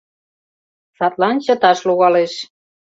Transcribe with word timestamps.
Садлан 0.97 1.37
чыташ 1.45 1.79
логалеш. 1.87 2.33